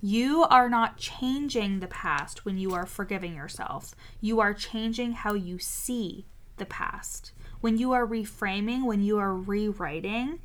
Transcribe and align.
You 0.00 0.44
are 0.44 0.68
not 0.68 0.96
changing 0.96 1.80
the 1.80 1.88
past 1.88 2.44
when 2.44 2.58
you 2.58 2.72
are 2.72 2.86
forgiving 2.86 3.34
yourself. 3.34 3.94
You 4.20 4.40
are 4.40 4.54
changing 4.54 5.12
how 5.12 5.34
you 5.34 5.58
see 5.58 6.26
the 6.56 6.66
past. 6.66 7.32
When 7.60 7.78
you 7.78 7.92
are 7.92 8.06
reframing, 8.06 8.84
when 8.84 9.02
you 9.02 9.18
are 9.18 9.34
rewriting 9.34 10.40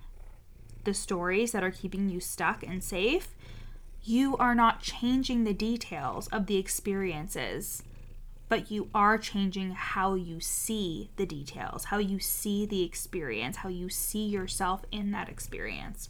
the 0.83 0.93
stories 0.93 1.51
that 1.51 1.63
are 1.63 1.71
keeping 1.71 2.09
you 2.09 2.19
stuck 2.19 2.63
and 2.63 2.83
safe, 2.83 3.35
you 4.01 4.35
are 4.37 4.55
not 4.55 4.81
changing 4.81 5.43
the 5.43 5.53
details 5.53 6.27
of 6.27 6.47
the 6.47 6.57
experiences 6.57 7.83
but 8.53 8.69
you 8.69 8.87
are 8.93 9.17
changing 9.17 9.71
how 9.71 10.13
you 10.13 10.39
see 10.39 11.09
the 11.15 11.25
details, 11.25 11.85
how 11.85 11.97
you 11.97 12.19
see 12.19 12.67
the 12.67 12.83
experience, 12.83 13.57
how 13.57 13.69
you 13.69 13.89
see 13.89 14.27
yourself 14.27 14.85
in 14.91 15.09
that 15.09 15.27
experience. 15.27 16.07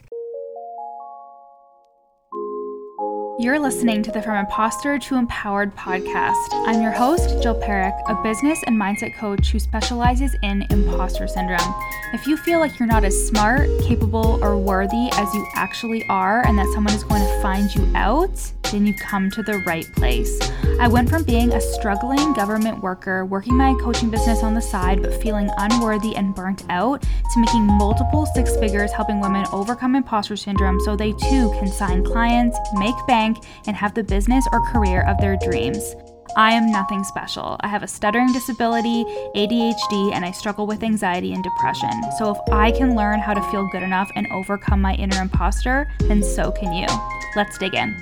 You're 3.44 3.60
listening 3.60 4.02
to 4.04 4.12
the 4.14 4.22
From 4.22 4.38
Imposter 4.38 4.98
to 4.98 5.16
Empowered 5.16 5.76
podcast. 5.76 6.48
I'm 6.66 6.82
your 6.82 6.94
host, 6.94 7.44
Jill 7.44 7.60
Parekh, 7.60 8.02
a 8.10 8.24
business 8.24 8.64
and 8.68 8.82
mindset 8.82 9.18
coach 9.18 9.52
who 9.52 9.60
specializes 9.60 10.34
in 10.44 10.66
imposter 10.70 11.28
syndrome. 11.28 11.76
If 12.14 12.26
you 12.26 12.38
feel 12.38 12.62
like 12.62 12.80
you're 12.80 12.88
not 12.88 13.04
as 13.04 13.28
smart, 13.28 13.68
capable, 13.82 14.42
or 14.42 14.58
worthy 14.58 15.10
as 15.12 15.34
you 15.34 15.46
actually 15.56 16.06
are, 16.08 16.48
and 16.48 16.58
that 16.58 16.72
someone 16.74 16.94
is 16.94 17.04
going 17.04 17.22
to 17.22 17.42
find 17.42 17.76
you 17.76 17.86
out, 17.96 18.54
then 18.72 18.88
you've 18.88 19.00
come 19.00 19.30
to 19.32 19.44
the 19.44 19.60
right 19.68 19.86
place. 19.96 20.40
I 20.80 20.88
went 20.88 21.10
from 21.10 21.24
being 21.24 21.54
a 21.54 21.62
struggling 21.62 22.34
government 22.34 22.82
worker, 22.82 23.26
working 23.26 23.56
my 23.56 23.76
coaching 23.82 24.10
business 24.10 24.42
on 24.42 24.54
the 24.54 24.62
side, 24.62 25.02
but 25.02 25.22
feeling 25.22 25.50
unworthy 25.58 26.16
and 26.16 26.34
burnt 26.34 26.64
out, 26.70 27.02
to 27.02 27.40
making 27.40 27.64
multiple 27.64 28.26
six 28.26 28.56
figures 28.58 28.92
helping 28.92 29.20
women 29.20 29.46
overcome 29.52 29.96
imposter 29.96 30.36
syndrome 30.36 30.80
so 30.80 30.96
they 30.96 31.12
too 31.12 31.52
can 31.60 31.68
sign 31.68 32.04
clients, 32.04 32.58
make 32.76 32.96
bank, 33.08 33.33
and 33.68 33.76
have 33.76 33.94
the 33.94 34.04
business 34.04 34.46
or 34.52 34.60
career 34.72 35.08
of 35.08 35.18
their 35.20 35.38
dreams. 35.38 35.96
I 36.36 36.54
am 36.54 36.72
nothing 36.72 37.04
special. 37.04 37.58
I 37.60 37.68
have 37.68 37.84
a 37.84 37.88
stuttering 37.88 38.34
disability, 38.34 39.04
ADHD, 39.36 40.14
and 40.14 40.26
I 40.26 40.32
struggle 40.32 40.66
with 40.66 40.82
anxiety 40.82 41.34
and 41.34 41.44
depression. 41.44 41.92
So 42.18 42.32
if 42.32 42.38
I 42.52 42.72
can 42.72 42.96
learn 42.96 43.20
how 43.20 43.34
to 43.36 43.52
feel 43.52 43.68
good 43.72 43.84
enough 43.84 44.10
and 44.16 44.26
overcome 44.32 44.82
my 44.82 44.96
inner 44.96 45.22
imposter, 45.22 45.92
then 46.02 46.24
so 46.24 46.52
can 46.52 46.74
you. 46.74 46.88
Let's 47.36 47.58
dig 47.58 47.76
in. 47.76 47.96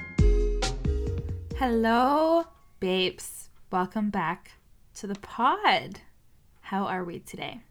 Hello, 1.57 2.45
babes. 2.79 3.49
Welcome 3.69 4.09
back 4.09 4.53
to 4.95 5.07
the 5.07 5.15
pod. 5.15 5.99
How 6.61 6.85
are 6.85 7.03
we 7.03 7.19
today? 7.19 7.61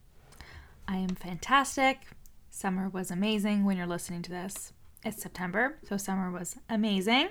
I 0.86 0.97
am 0.97 1.14
fantastic. 1.14 2.03
Summer 2.50 2.88
was 2.88 3.11
amazing 3.11 3.64
when 3.64 3.78
you're 3.78 3.86
listening 3.86 4.22
to 4.22 4.31
this. 4.31 4.72
It's 5.05 5.22
September, 5.22 5.78
so 5.88 5.97
summer 5.97 6.31
was 6.31 6.56
amazing. 6.69 7.28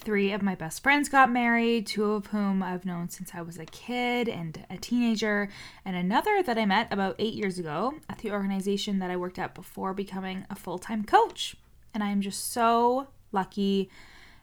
Three 0.00 0.32
of 0.32 0.42
my 0.42 0.54
best 0.54 0.82
friends 0.82 1.08
got 1.08 1.30
married, 1.30 1.86
two 1.86 2.12
of 2.12 2.28
whom 2.28 2.62
I've 2.62 2.86
known 2.86 3.08
since 3.08 3.32
I 3.34 3.42
was 3.42 3.58
a 3.58 3.66
kid 3.66 4.28
and 4.28 4.64
a 4.70 4.76
teenager, 4.78 5.48
and 5.84 5.96
another 5.96 6.40
that 6.42 6.56
I 6.56 6.66
met 6.66 6.92
about 6.92 7.16
eight 7.18 7.34
years 7.34 7.58
ago 7.58 7.94
at 8.08 8.18
the 8.18 8.30
organization 8.30 9.00
that 9.00 9.10
I 9.10 9.16
worked 9.16 9.40
at 9.40 9.56
before 9.56 9.92
becoming 9.92 10.46
a 10.48 10.54
full 10.54 10.78
time 10.78 11.04
coach. 11.04 11.56
And 11.92 12.02
I 12.02 12.10
am 12.10 12.20
just 12.20 12.52
so 12.52 13.08
lucky 13.32 13.90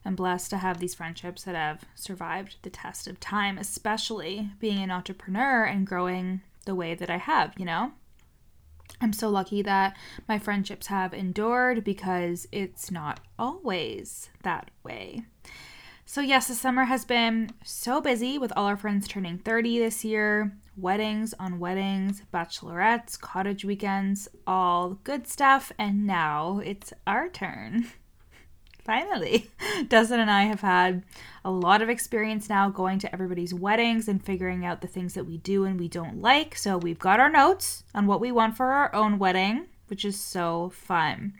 and 0.04 0.18
blessed 0.18 0.50
to 0.52 0.58
have 0.58 0.80
these 0.80 0.94
friendships 0.94 1.44
that 1.44 1.56
have 1.56 1.86
survived 1.96 2.58
the 2.62 2.70
test 2.70 3.08
of 3.08 3.20
time, 3.20 3.58
especially 3.58 4.50
being 4.60 4.84
an 4.84 4.92
entrepreneur 4.92 5.64
and 5.64 5.88
growing 5.88 6.42
the 6.66 6.76
way 6.76 6.94
that 6.94 7.10
I 7.10 7.18
have, 7.18 7.54
you 7.58 7.66
know? 7.66 7.94
I'm 9.02 9.14
so 9.14 9.30
lucky 9.30 9.62
that 9.62 9.96
my 10.28 10.40
friendships 10.40 10.88
have 10.88 11.14
endured 11.14 11.84
because 11.84 12.48
it's 12.52 12.92
not 12.92 13.20
always 13.38 14.30
that 14.44 14.72
way. 14.84 15.26
So, 16.08 16.22
yes, 16.22 16.48
the 16.48 16.54
summer 16.54 16.86
has 16.86 17.04
been 17.04 17.50
so 17.64 18.00
busy 18.00 18.38
with 18.38 18.54
all 18.56 18.68
our 18.68 18.78
friends 18.78 19.08
turning 19.08 19.40
30 19.40 19.80
this 19.80 20.06
year 20.06 20.56
weddings 20.78 21.34
on 21.40 21.60
weddings, 21.60 22.22
bachelorettes, 22.34 23.20
cottage 23.20 23.66
weekends, 23.66 24.28
all 24.46 25.00
good 25.04 25.28
stuff. 25.28 25.72
And 25.80 26.06
now 26.06 26.62
it's 26.64 26.94
our 27.08 27.30
turn. 27.30 27.88
Finally, 28.86 29.50
Dustin 29.88 30.20
and 30.20 30.30
I 30.30 30.44
have 30.44 30.62
had 30.62 31.04
a 31.44 31.50
lot 31.50 31.82
of 31.82 31.90
experience 31.90 32.48
now 32.48 32.70
going 32.70 33.00
to 33.00 33.12
everybody's 33.12 33.52
weddings 33.52 34.08
and 34.08 34.24
figuring 34.24 34.64
out 34.64 34.82
the 34.82 34.88
things 34.88 35.16
that 35.16 35.26
we 35.26 35.40
do 35.40 35.66
and 35.66 35.80
we 35.80 35.88
don't 35.88 36.22
like. 36.22 36.56
So 36.56 36.78
we've 36.78 37.00
got 37.00 37.20
our 37.20 37.30
notes 37.30 37.84
on 37.96 38.06
what 38.06 38.22
we 38.22 38.32
want 38.32 38.56
for 38.56 38.68
our 38.68 38.94
own 38.94 39.18
wedding, 39.18 39.66
which 39.88 40.06
is 40.06 40.20
so 40.20 40.70
fun. 40.70 41.34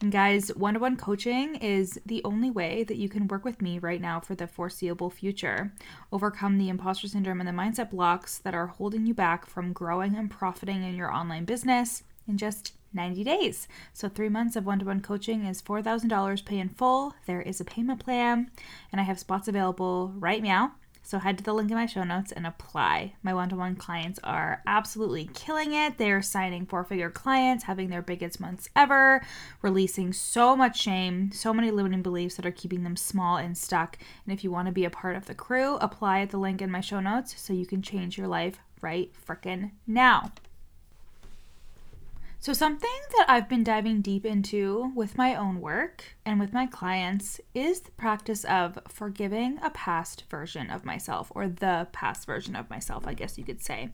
And 0.00 0.10
guys, 0.10 0.48
one 0.48 0.74
to 0.74 0.80
one 0.80 0.96
coaching 0.96 1.54
is 1.54 2.00
the 2.04 2.20
only 2.24 2.50
way 2.50 2.82
that 2.82 2.96
you 2.96 3.08
can 3.08 3.28
work 3.28 3.44
with 3.44 3.62
me 3.62 3.78
right 3.78 4.00
now 4.00 4.18
for 4.18 4.34
the 4.34 4.48
foreseeable 4.48 5.08
future. 5.08 5.72
Overcome 6.10 6.58
the 6.58 6.68
imposter 6.68 7.06
syndrome 7.06 7.40
and 7.40 7.48
the 7.48 7.52
mindset 7.52 7.90
blocks 7.90 8.38
that 8.38 8.54
are 8.54 8.66
holding 8.66 9.06
you 9.06 9.14
back 9.14 9.46
from 9.46 9.72
growing 9.72 10.16
and 10.16 10.32
profiting 10.32 10.82
in 10.82 10.96
your 10.96 11.14
online 11.14 11.44
business 11.44 12.02
and 12.26 12.40
just 12.40 12.72
90 12.96 13.22
days. 13.22 13.68
So, 13.92 14.08
three 14.08 14.28
months 14.28 14.56
of 14.56 14.66
one 14.66 14.80
to 14.80 14.84
one 14.84 15.00
coaching 15.00 15.44
is 15.44 15.62
$4,000 15.62 16.44
pay 16.44 16.58
in 16.58 16.70
full. 16.70 17.14
There 17.26 17.42
is 17.42 17.60
a 17.60 17.64
payment 17.64 18.00
plan, 18.04 18.50
and 18.90 19.00
I 19.00 19.04
have 19.04 19.20
spots 19.20 19.46
available 19.46 20.12
right 20.16 20.42
now. 20.42 20.72
So, 21.06 21.20
head 21.20 21.38
to 21.38 21.44
the 21.44 21.54
link 21.54 21.70
in 21.70 21.76
my 21.76 21.86
show 21.86 22.02
notes 22.02 22.32
and 22.32 22.44
apply. 22.44 23.12
My 23.22 23.32
one 23.32 23.48
to 23.50 23.54
one 23.54 23.76
clients 23.76 24.18
are 24.24 24.60
absolutely 24.66 25.30
killing 25.34 25.72
it. 25.72 25.98
They're 25.98 26.20
signing 26.20 26.66
four 26.66 26.82
figure 26.82 27.10
clients, 27.10 27.62
having 27.62 27.90
their 27.90 28.02
biggest 28.02 28.40
months 28.40 28.68
ever, 28.74 29.24
releasing 29.62 30.12
so 30.12 30.56
much 30.56 30.80
shame, 30.80 31.30
so 31.30 31.54
many 31.54 31.70
limiting 31.70 32.02
beliefs 32.02 32.34
that 32.34 32.46
are 32.46 32.50
keeping 32.50 32.82
them 32.82 32.96
small 32.96 33.36
and 33.36 33.56
stuck. 33.56 33.96
And 34.24 34.36
if 34.36 34.42
you 34.42 34.50
want 34.50 34.66
to 34.66 34.72
be 34.72 34.84
a 34.84 34.90
part 34.90 35.14
of 35.14 35.26
the 35.26 35.34
crew, 35.36 35.76
apply 35.76 36.22
at 36.22 36.30
the 36.30 36.38
link 36.38 36.60
in 36.60 36.72
my 36.72 36.80
show 36.80 36.98
notes 36.98 37.40
so 37.40 37.52
you 37.52 37.66
can 37.66 37.82
change 37.82 38.18
your 38.18 38.26
life 38.26 38.58
right 38.80 39.12
frickin' 39.24 39.70
now. 39.86 40.32
So, 42.46 42.52
something 42.52 42.88
that 43.16 43.26
I've 43.28 43.48
been 43.48 43.64
diving 43.64 44.02
deep 44.02 44.24
into 44.24 44.92
with 44.94 45.18
my 45.18 45.34
own 45.34 45.60
work 45.60 46.04
and 46.24 46.38
with 46.38 46.52
my 46.52 46.66
clients 46.66 47.40
is 47.54 47.80
the 47.80 47.90
practice 47.90 48.44
of 48.44 48.78
forgiving 48.86 49.58
a 49.64 49.70
past 49.70 50.22
version 50.30 50.70
of 50.70 50.84
myself, 50.84 51.32
or 51.34 51.48
the 51.48 51.88
past 51.90 52.24
version 52.24 52.54
of 52.54 52.70
myself, 52.70 53.04
I 53.04 53.14
guess 53.14 53.36
you 53.36 53.42
could 53.42 53.60
say. 53.60 53.90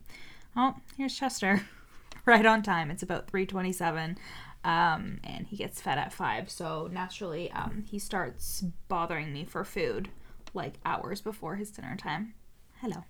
Oh, 0.54 0.74
here's 0.98 1.16
Chester, 1.16 1.62
right 2.26 2.44
on 2.44 2.62
time. 2.62 2.90
It's 2.90 3.02
about 3.02 3.26
327. 3.30 4.18
Um, 4.64 5.20
and 5.24 5.46
he 5.46 5.56
gets 5.56 5.80
fed 5.80 5.96
at 5.96 6.12
five, 6.12 6.50
so 6.50 6.90
naturally, 6.92 7.50
um, 7.52 7.84
he 7.88 7.98
starts 7.98 8.64
bothering 8.86 9.32
me 9.32 9.46
for 9.46 9.64
food 9.64 10.10
like 10.52 10.74
hours 10.84 11.22
before 11.22 11.56
his 11.56 11.70
dinner 11.70 11.96
time. 11.96 12.34
Hello. 12.82 13.04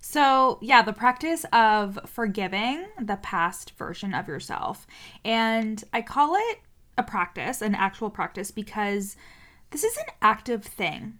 So, 0.00 0.58
yeah, 0.60 0.82
the 0.82 0.92
practice 0.92 1.44
of 1.52 1.98
forgiving 2.06 2.86
the 3.00 3.16
past 3.16 3.72
version 3.76 4.14
of 4.14 4.28
yourself. 4.28 4.86
And 5.24 5.82
I 5.92 6.02
call 6.02 6.34
it 6.36 6.60
a 6.98 7.02
practice, 7.02 7.62
an 7.62 7.74
actual 7.74 8.10
practice, 8.10 8.50
because 8.50 9.16
this 9.70 9.84
is 9.84 9.96
an 9.96 10.12
active 10.20 10.64
thing 10.64 11.18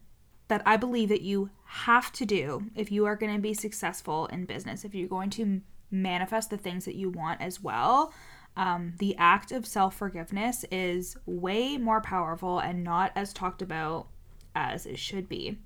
that 0.48 0.62
I 0.66 0.76
believe 0.76 1.08
that 1.10 1.22
you 1.22 1.50
have 1.64 2.10
to 2.12 2.26
do 2.26 2.64
if 2.74 2.90
you 2.90 3.06
are 3.06 3.14
going 3.14 3.32
to 3.32 3.40
be 3.40 3.54
successful 3.54 4.26
in 4.26 4.44
business, 4.44 4.84
if 4.84 4.94
you're 4.94 5.08
going 5.08 5.30
to 5.30 5.60
manifest 5.90 6.50
the 6.50 6.56
things 6.56 6.84
that 6.84 6.96
you 6.96 7.10
want 7.10 7.40
as 7.40 7.62
well. 7.62 8.12
Um, 8.56 8.94
the 8.98 9.16
act 9.16 9.52
of 9.52 9.66
self 9.66 9.94
forgiveness 9.94 10.64
is 10.70 11.16
way 11.24 11.76
more 11.76 12.00
powerful 12.00 12.58
and 12.58 12.82
not 12.82 13.12
as 13.14 13.32
talked 13.32 13.62
about 13.62 14.08
as 14.54 14.86
it 14.86 14.98
should 14.98 15.28
be. 15.28 15.58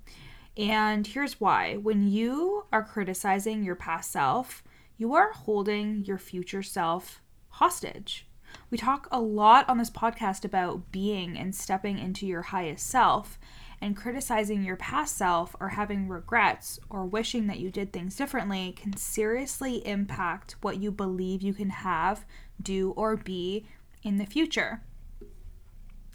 And 0.57 1.05
here's 1.05 1.39
why 1.39 1.75
when 1.75 2.07
you 2.07 2.64
are 2.75 2.83
criticizing 2.83 3.63
your 3.63 3.75
past 3.75 4.11
self, 4.11 4.61
you 4.97 5.13
are 5.13 5.31
holding 5.31 6.03
your 6.03 6.17
future 6.17 6.61
self 6.61 7.21
hostage. 7.47 8.27
We 8.69 8.77
talk 8.77 9.07
a 9.11 9.21
lot 9.21 9.69
on 9.69 9.77
this 9.77 9.89
podcast 9.89 10.43
about 10.43 10.91
being 10.91 11.37
and 11.37 11.55
stepping 11.55 11.97
into 11.97 12.27
your 12.27 12.41
highest 12.41 12.87
self, 12.87 13.39
and 13.79 13.95
criticizing 13.95 14.61
your 14.65 14.75
past 14.75 15.15
self 15.15 15.55
or 15.61 15.69
having 15.69 16.09
regrets 16.09 16.77
or 16.89 17.05
wishing 17.05 17.47
that 17.47 17.59
you 17.59 17.71
did 17.71 17.93
things 17.93 18.17
differently 18.17 18.73
can 18.73 18.97
seriously 18.97 19.77
impact 19.87 20.57
what 20.59 20.75
you 20.75 20.91
believe 20.91 21.41
you 21.41 21.53
can 21.53 21.69
have, 21.69 22.25
do, 22.61 22.91
or 22.97 23.15
be 23.15 23.65
in 24.03 24.17
the 24.17 24.25
future. 24.25 24.81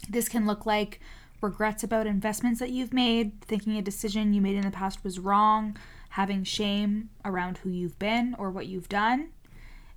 This 0.07 0.29
can 0.29 0.45
look 0.45 0.67
like 0.67 0.99
regrets 1.41 1.83
about 1.83 2.07
investments 2.07 2.59
that 2.59 2.69
you've 2.69 2.93
made, 2.93 3.41
thinking 3.41 3.77
a 3.77 3.81
decision 3.81 4.33
you 4.33 4.41
made 4.41 4.55
in 4.55 4.61
the 4.63 4.71
past 4.71 5.03
was 5.03 5.19
wrong, 5.19 5.77
having 6.09 6.43
shame 6.43 7.09
around 7.25 7.59
who 7.59 7.69
you've 7.69 7.99
been 7.99 8.35
or 8.37 8.51
what 8.51 8.67
you've 8.67 8.89
done, 8.89 9.29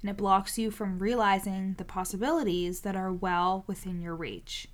and 0.01 0.11
it 0.11 0.17
blocks 0.17 0.59
you 0.59 0.71
from 0.71 0.99
realizing 0.99 1.75
the 1.79 1.85
possibilities 1.85 2.81
that 2.81 2.97
are 2.97 3.13
well 3.13 3.65
within 3.67 4.01
your 4.01 4.15
reach. 4.15 4.69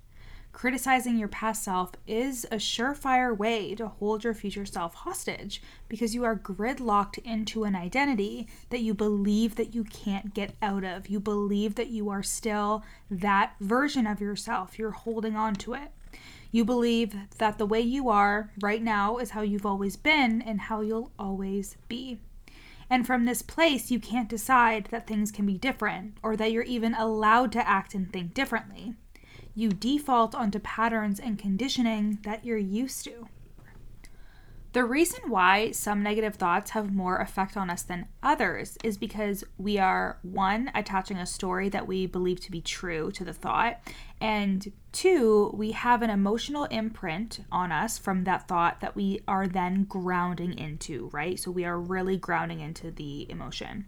Criticizing 0.53 1.17
your 1.17 1.29
past 1.29 1.63
self 1.63 1.91
is 2.05 2.45
a 2.51 2.57
surefire 2.57 3.35
way 3.35 3.73
to 3.75 3.87
hold 3.87 4.25
your 4.25 4.33
future 4.33 4.65
self 4.65 4.93
hostage 4.93 5.61
because 5.87 6.13
you 6.13 6.25
are 6.25 6.35
gridlocked 6.35 7.17
into 7.19 7.63
an 7.63 7.75
identity 7.75 8.47
that 8.69 8.81
you 8.81 8.93
believe 8.93 9.55
that 9.55 9.73
you 9.73 9.85
can't 9.85 10.33
get 10.33 10.53
out 10.61 10.83
of. 10.83 11.07
You 11.07 11.21
believe 11.21 11.75
that 11.75 11.87
you 11.87 12.09
are 12.09 12.21
still 12.21 12.83
that 13.09 13.55
version 13.61 14.05
of 14.05 14.19
yourself. 14.19 14.77
You're 14.77 14.91
holding 14.91 15.37
on 15.37 15.55
to 15.55 15.73
it. 15.73 15.91
You 16.51 16.65
believe 16.65 17.15
that 17.37 17.57
the 17.57 17.65
way 17.65 17.79
you 17.79 18.09
are 18.09 18.51
right 18.61 18.83
now 18.83 19.17
is 19.17 19.31
how 19.31 19.41
you've 19.41 19.65
always 19.65 19.95
been 19.95 20.41
and 20.41 20.61
how 20.61 20.81
you'll 20.81 21.11
always 21.17 21.77
be. 21.87 22.19
And 22.89 23.07
from 23.07 23.23
this 23.23 23.41
place, 23.41 23.89
you 23.89 24.01
can't 24.01 24.27
decide 24.27 24.89
that 24.91 25.07
things 25.07 25.31
can 25.31 25.45
be 25.45 25.57
different 25.57 26.17
or 26.21 26.35
that 26.35 26.51
you're 26.51 26.63
even 26.63 26.93
allowed 26.93 27.53
to 27.53 27.65
act 27.67 27.95
and 27.95 28.11
think 28.11 28.33
differently. 28.33 28.95
You 29.55 29.69
default 29.69 30.35
onto 30.35 30.59
patterns 30.59 31.17
and 31.17 31.39
conditioning 31.39 32.19
that 32.23 32.43
you're 32.43 32.57
used 32.57 33.05
to. 33.05 33.27
The 34.73 34.85
reason 34.85 35.29
why 35.29 35.71
some 35.71 36.01
negative 36.01 36.35
thoughts 36.35 36.71
have 36.71 36.93
more 36.93 37.17
effect 37.17 37.57
on 37.57 37.69
us 37.69 37.83
than 37.83 38.07
others 38.23 38.77
is 38.85 38.97
because 38.97 39.43
we 39.57 39.77
are, 39.77 40.17
one, 40.21 40.71
attaching 40.73 41.17
a 41.17 41.25
story 41.25 41.67
that 41.69 41.87
we 41.87 42.05
believe 42.05 42.39
to 42.41 42.51
be 42.51 42.61
true 42.61 43.11
to 43.11 43.25
the 43.25 43.33
thought, 43.33 43.81
and 44.21 44.71
two, 44.93 45.51
we 45.53 45.71
have 45.71 46.01
an 46.01 46.09
emotional 46.09 46.65
imprint 46.65 47.43
on 47.51 47.73
us 47.73 47.97
from 47.97 48.23
that 48.23 48.47
thought 48.47 48.79
that 48.79 48.95
we 48.95 49.19
are 49.27 49.45
then 49.45 49.83
grounding 49.83 50.57
into, 50.57 51.09
right? 51.11 51.37
So 51.37 51.51
we 51.51 51.65
are 51.65 51.77
really 51.77 52.15
grounding 52.15 52.61
into 52.61 52.91
the 52.91 53.29
emotion. 53.29 53.87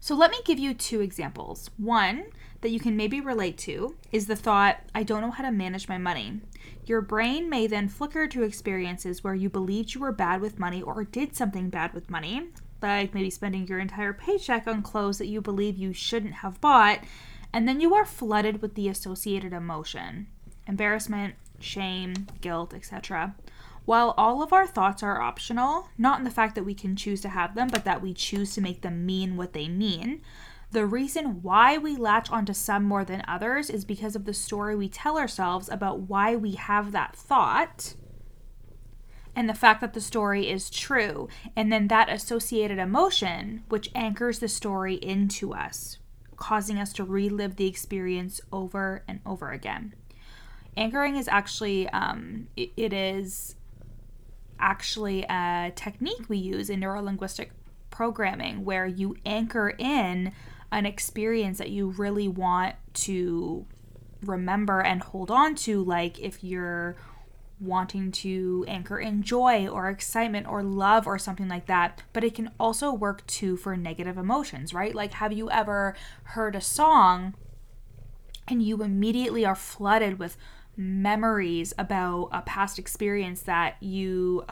So 0.00 0.14
let 0.14 0.30
me 0.30 0.38
give 0.44 0.58
you 0.58 0.72
two 0.72 1.02
examples. 1.02 1.70
One 1.76 2.24
that 2.62 2.70
you 2.70 2.80
can 2.80 2.96
maybe 2.96 3.20
relate 3.20 3.58
to 3.58 3.96
is 4.12 4.26
the 4.26 4.36
thought, 4.36 4.80
I 4.94 5.02
don't 5.02 5.20
know 5.20 5.30
how 5.30 5.44
to 5.44 5.52
manage 5.52 5.88
my 5.88 5.98
money. 5.98 6.40
Your 6.86 7.02
brain 7.02 7.50
may 7.50 7.66
then 7.66 7.88
flicker 7.88 8.26
to 8.28 8.42
experiences 8.42 9.22
where 9.22 9.34
you 9.34 9.50
believed 9.50 9.94
you 9.94 10.00
were 10.00 10.12
bad 10.12 10.40
with 10.40 10.58
money 10.58 10.80
or 10.82 11.04
did 11.04 11.36
something 11.36 11.68
bad 11.68 11.92
with 11.92 12.10
money, 12.10 12.48
like 12.82 13.14
maybe 13.14 13.30
spending 13.30 13.66
your 13.66 13.78
entire 13.78 14.14
paycheck 14.14 14.66
on 14.66 14.82
clothes 14.82 15.18
that 15.18 15.26
you 15.26 15.42
believe 15.42 15.76
you 15.76 15.92
shouldn't 15.92 16.34
have 16.34 16.60
bought, 16.60 17.00
and 17.52 17.68
then 17.68 17.80
you 17.80 17.94
are 17.94 18.06
flooded 18.06 18.62
with 18.62 18.74
the 18.74 18.88
associated 18.88 19.52
emotion 19.52 20.26
embarrassment, 20.66 21.34
shame, 21.58 22.14
guilt, 22.40 22.72
etc. 22.72 23.34
While 23.90 24.14
all 24.16 24.40
of 24.40 24.52
our 24.52 24.68
thoughts 24.68 25.02
are 25.02 25.20
optional, 25.20 25.88
not 25.98 26.20
in 26.20 26.24
the 26.24 26.30
fact 26.30 26.54
that 26.54 26.62
we 26.62 26.74
can 26.74 26.94
choose 26.94 27.20
to 27.22 27.28
have 27.28 27.56
them, 27.56 27.66
but 27.66 27.84
that 27.84 28.00
we 28.00 28.14
choose 28.14 28.54
to 28.54 28.60
make 28.60 28.82
them 28.82 29.04
mean 29.04 29.36
what 29.36 29.52
they 29.52 29.66
mean, 29.66 30.22
the 30.70 30.86
reason 30.86 31.42
why 31.42 31.76
we 31.76 31.96
latch 31.96 32.30
onto 32.30 32.52
some 32.52 32.84
more 32.84 33.04
than 33.04 33.24
others 33.26 33.68
is 33.68 33.84
because 33.84 34.14
of 34.14 34.26
the 34.26 34.32
story 34.32 34.76
we 34.76 34.88
tell 34.88 35.18
ourselves 35.18 35.68
about 35.68 36.02
why 36.02 36.36
we 36.36 36.52
have 36.52 36.92
that 36.92 37.16
thought 37.16 37.96
and 39.34 39.48
the 39.48 39.54
fact 39.54 39.80
that 39.80 39.92
the 39.92 40.00
story 40.00 40.48
is 40.48 40.70
true, 40.70 41.28
and 41.56 41.72
then 41.72 41.88
that 41.88 42.08
associated 42.08 42.78
emotion, 42.78 43.64
which 43.70 43.90
anchors 43.92 44.38
the 44.38 44.46
story 44.46 44.94
into 44.94 45.52
us, 45.52 45.98
causing 46.36 46.78
us 46.78 46.92
to 46.92 47.02
relive 47.02 47.56
the 47.56 47.66
experience 47.66 48.40
over 48.52 49.02
and 49.08 49.18
over 49.26 49.50
again. 49.50 49.96
Anchoring 50.76 51.16
is 51.16 51.26
actually, 51.26 51.88
um, 51.88 52.46
it, 52.56 52.70
it 52.76 52.92
is 52.92 53.56
actually 54.60 55.24
a 55.24 55.72
technique 55.74 56.28
we 56.28 56.36
use 56.36 56.70
in 56.70 56.80
neurolinguistic 56.80 57.50
programming 57.90 58.64
where 58.64 58.86
you 58.86 59.16
anchor 59.26 59.74
in 59.78 60.32
an 60.72 60.86
experience 60.86 61.58
that 61.58 61.70
you 61.70 61.90
really 61.90 62.28
want 62.28 62.76
to 62.94 63.66
remember 64.22 64.80
and 64.80 65.02
hold 65.02 65.30
on 65.30 65.54
to, 65.54 65.82
like 65.82 66.18
if 66.20 66.44
you're 66.44 66.96
wanting 67.60 68.10
to 68.10 68.64
anchor 68.66 68.98
in 68.98 69.22
joy 69.22 69.68
or 69.68 69.90
excitement 69.90 70.46
or 70.46 70.62
love 70.62 71.06
or 71.06 71.18
something 71.18 71.48
like 71.48 71.66
that. 71.66 72.02
But 72.12 72.24
it 72.24 72.34
can 72.34 72.50
also 72.58 72.92
work 72.92 73.26
too 73.26 73.56
for 73.56 73.76
negative 73.76 74.16
emotions, 74.16 74.72
right? 74.72 74.94
Like, 74.94 75.14
have 75.14 75.32
you 75.32 75.50
ever 75.50 75.94
heard 76.24 76.56
a 76.56 76.60
song 76.60 77.34
and 78.48 78.62
you 78.62 78.82
immediately 78.82 79.44
are 79.44 79.54
flooded 79.54 80.18
with 80.18 80.36
memories 80.80 81.74
about 81.76 82.30
a 82.32 82.40
past 82.40 82.78
experience 82.78 83.42
that 83.42 83.76
you 83.80 84.44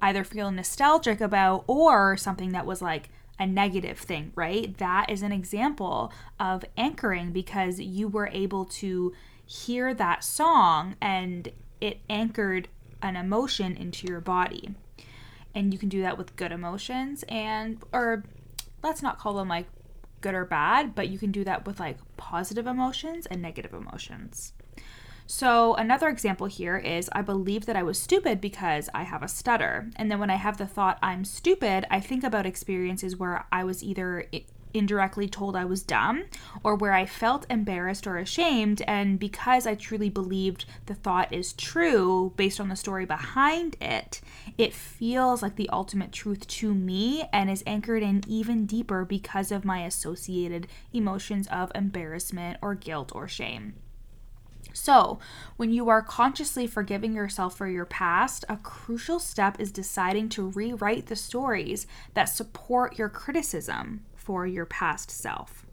either 0.00 0.24
feel 0.24 0.50
nostalgic 0.50 1.20
about 1.20 1.64
or 1.66 2.16
something 2.16 2.52
that 2.52 2.64
was 2.64 2.80
like 2.80 3.10
a 3.38 3.46
negative 3.46 3.98
thing, 3.98 4.32
right? 4.34 4.76
That 4.78 5.10
is 5.10 5.20
an 5.20 5.32
example 5.32 6.10
of 6.40 6.64
anchoring 6.78 7.32
because 7.32 7.78
you 7.78 8.08
were 8.08 8.28
able 8.32 8.64
to 8.64 9.12
hear 9.44 9.92
that 9.92 10.24
song 10.24 10.96
and 11.00 11.50
it 11.80 12.00
anchored 12.08 12.68
an 13.02 13.16
emotion 13.16 13.76
into 13.76 14.06
your 14.06 14.22
body. 14.22 14.74
And 15.54 15.74
you 15.74 15.78
can 15.78 15.90
do 15.90 16.00
that 16.00 16.16
with 16.16 16.36
good 16.36 16.52
emotions 16.52 17.22
and, 17.28 17.82
or 17.92 18.24
let's 18.82 19.02
not 19.02 19.18
call 19.18 19.34
them 19.34 19.48
like 19.48 19.66
good 20.22 20.34
or 20.34 20.46
bad, 20.46 20.94
but 20.94 21.08
you 21.08 21.18
can 21.18 21.32
do 21.32 21.44
that 21.44 21.66
with 21.66 21.78
like 21.78 21.98
positive 22.16 22.66
emotions 22.66 23.26
and 23.26 23.42
negative 23.42 23.74
emotions. 23.74 24.54
So, 25.28 25.74
another 25.74 26.08
example 26.08 26.46
here 26.46 26.76
is 26.76 27.10
I 27.12 27.20
believe 27.22 27.66
that 27.66 27.74
I 27.74 27.82
was 27.82 27.98
stupid 27.98 28.40
because 28.40 28.88
I 28.94 29.02
have 29.02 29.24
a 29.24 29.28
stutter. 29.28 29.90
And 29.96 30.08
then 30.08 30.20
when 30.20 30.30
I 30.30 30.36
have 30.36 30.56
the 30.56 30.68
thought 30.68 30.98
I'm 31.02 31.24
stupid, 31.24 31.84
I 31.90 31.98
think 31.98 32.22
about 32.22 32.46
experiences 32.46 33.16
where 33.16 33.44
I 33.50 33.64
was 33.64 33.82
either 33.82 34.28
indirectly 34.72 35.28
told 35.28 35.56
I 35.56 35.64
was 35.64 35.82
dumb 35.82 36.24
or 36.62 36.76
where 36.76 36.92
I 36.92 37.06
felt 37.06 37.46
embarrassed 37.50 38.06
or 38.06 38.18
ashamed. 38.18 38.82
And 38.82 39.18
because 39.18 39.66
I 39.66 39.74
truly 39.74 40.10
believed 40.10 40.64
the 40.86 40.94
thought 40.94 41.32
is 41.32 41.54
true 41.54 42.32
based 42.36 42.60
on 42.60 42.68
the 42.68 42.76
story 42.76 43.04
behind 43.04 43.76
it, 43.80 44.20
it 44.56 44.74
feels 44.74 45.42
like 45.42 45.56
the 45.56 45.70
ultimate 45.70 46.12
truth 46.12 46.46
to 46.46 46.72
me 46.72 47.24
and 47.32 47.50
is 47.50 47.64
anchored 47.66 48.02
in 48.02 48.22
even 48.28 48.66
deeper 48.66 49.04
because 49.04 49.50
of 49.50 49.64
my 49.64 49.84
associated 49.84 50.68
emotions 50.92 51.48
of 51.48 51.72
embarrassment 51.74 52.58
or 52.62 52.74
guilt 52.74 53.10
or 53.14 53.26
shame. 53.26 53.74
So, 54.76 55.18
when 55.56 55.72
you 55.72 55.88
are 55.88 56.02
consciously 56.02 56.66
forgiving 56.66 57.14
yourself 57.14 57.56
for 57.56 57.66
your 57.66 57.86
past, 57.86 58.44
a 58.46 58.58
crucial 58.58 59.18
step 59.18 59.58
is 59.58 59.72
deciding 59.72 60.28
to 60.30 60.50
rewrite 60.50 61.06
the 61.06 61.16
stories 61.16 61.86
that 62.12 62.26
support 62.26 62.98
your 62.98 63.08
criticism 63.08 64.04
for 64.14 64.46
your 64.46 64.66
past 64.66 65.10
self. 65.10 65.64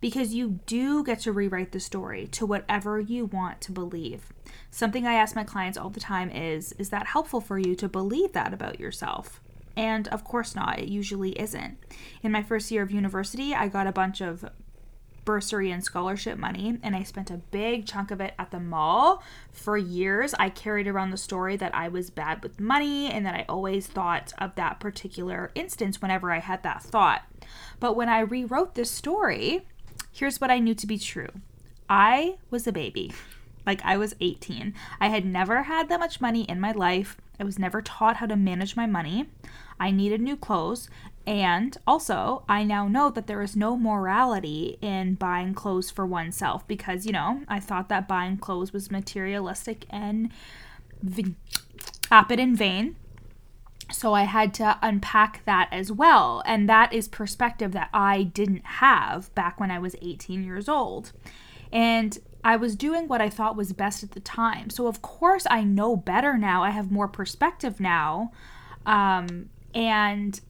Because 0.00 0.34
you 0.34 0.60
do 0.66 1.02
get 1.02 1.18
to 1.20 1.32
rewrite 1.32 1.72
the 1.72 1.80
story 1.80 2.28
to 2.28 2.46
whatever 2.46 3.00
you 3.00 3.26
want 3.26 3.60
to 3.62 3.72
believe. 3.72 4.32
Something 4.70 5.04
I 5.04 5.14
ask 5.14 5.34
my 5.34 5.42
clients 5.42 5.76
all 5.76 5.90
the 5.90 5.98
time 5.98 6.30
is 6.30 6.70
Is 6.78 6.90
that 6.90 7.08
helpful 7.08 7.40
for 7.40 7.58
you 7.58 7.74
to 7.74 7.88
believe 7.88 8.34
that 8.34 8.54
about 8.54 8.78
yourself? 8.78 9.40
And 9.76 10.06
of 10.08 10.22
course 10.22 10.54
not, 10.54 10.78
it 10.78 10.88
usually 10.88 11.32
isn't. 11.40 11.76
In 12.22 12.30
my 12.30 12.44
first 12.44 12.70
year 12.70 12.82
of 12.82 12.92
university, 12.92 13.52
I 13.52 13.66
got 13.66 13.88
a 13.88 13.92
bunch 13.92 14.20
of 14.20 14.48
bursary 15.28 15.70
and 15.70 15.84
scholarship 15.84 16.38
money, 16.38 16.78
and 16.82 16.96
I 16.96 17.02
spent 17.02 17.30
a 17.30 17.36
big 17.36 17.84
chunk 17.84 18.10
of 18.10 18.18
it 18.18 18.32
at 18.38 18.50
the 18.50 18.58
mall. 18.58 19.22
For 19.52 19.76
years, 19.76 20.32
I 20.38 20.48
carried 20.48 20.88
around 20.88 21.10
the 21.10 21.18
story 21.18 21.54
that 21.58 21.74
I 21.74 21.88
was 21.88 22.08
bad 22.08 22.42
with 22.42 22.58
money 22.58 23.12
and 23.12 23.26
that 23.26 23.34
I 23.34 23.44
always 23.46 23.86
thought 23.86 24.32
of 24.38 24.54
that 24.54 24.80
particular 24.80 25.50
instance 25.54 26.00
whenever 26.00 26.32
I 26.32 26.38
had 26.38 26.62
that 26.62 26.82
thought. 26.82 27.24
But 27.78 27.94
when 27.94 28.08
I 28.08 28.20
rewrote 28.20 28.74
this 28.74 28.90
story, 28.90 29.66
here's 30.10 30.40
what 30.40 30.50
I 30.50 30.60
knew 30.60 30.74
to 30.76 30.86
be 30.86 30.96
true 30.96 31.28
I 31.90 32.38
was 32.48 32.66
a 32.66 32.72
baby. 32.72 33.12
Like 33.66 33.82
I 33.84 33.98
was 33.98 34.16
18. 34.22 34.72
I 34.98 35.08
had 35.08 35.26
never 35.26 35.64
had 35.64 35.90
that 35.90 36.00
much 36.00 36.22
money 36.22 36.44
in 36.44 36.58
my 36.58 36.72
life. 36.72 37.18
I 37.38 37.44
was 37.44 37.58
never 37.58 37.80
taught 37.82 38.16
how 38.16 38.26
to 38.26 38.36
manage 38.36 38.76
my 38.76 38.86
money. 38.86 39.26
I 39.78 39.90
needed 39.90 40.20
new 40.20 40.36
clothes. 40.36 40.88
And 41.26 41.76
also, 41.86 42.42
I 42.48 42.64
now 42.64 42.88
know 42.88 43.10
that 43.10 43.26
there 43.26 43.42
is 43.42 43.54
no 43.54 43.76
morality 43.76 44.78
in 44.80 45.14
buying 45.14 45.52
clothes 45.52 45.90
for 45.90 46.06
oneself 46.06 46.66
because, 46.66 47.04
you 47.04 47.12
know, 47.12 47.42
I 47.46 47.60
thought 47.60 47.90
that 47.90 48.08
buying 48.08 48.38
clothes 48.38 48.72
was 48.72 48.90
materialistic 48.90 49.84
and 49.90 50.30
v- 51.02 51.36
vapid 52.08 52.40
in 52.40 52.56
vain. 52.56 52.96
So 53.92 54.14
I 54.14 54.22
had 54.22 54.54
to 54.54 54.78
unpack 54.82 55.44
that 55.44 55.68
as 55.70 55.92
well. 55.92 56.42
And 56.46 56.68
that 56.68 56.92
is 56.92 57.08
perspective 57.08 57.72
that 57.72 57.90
I 57.92 58.22
didn't 58.22 58.64
have 58.64 59.34
back 59.34 59.60
when 59.60 59.70
I 59.70 59.78
was 59.78 59.96
18 60.00 60.44
years 60.44 60.68
old. 60.68 61.12
And 61.70 62.18
I 62.44 62.56
was 62.56 62.76
doing 62.76 63.08
what 63.08 63.20
I 63.20 63.28
thought 63.28 63.56
was 63.56 63.72
best 63.72 64.02
at 64.02 64.12
the 64.12 64.20
time. 64.20 64.70
So, 64.70 64.86
of 64.86 65.02
course, 65.02 65.46
I 65.50 65.64
know 65.64 65.96
better 65.96 66.36
now. 66.38 66.62
I 66.62 66.70
have 66.70 66.90
more 66.90 67.08
perspective 67.08 67.80
now. 67.80 68.32
Um, 68.86 69.50
and 69.74 70.40